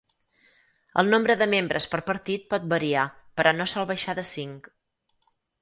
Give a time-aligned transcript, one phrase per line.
[1.01, 3.05] El nombre de membres per partit pot variar
[3.41, 4.75] però no sol baixar de cinc.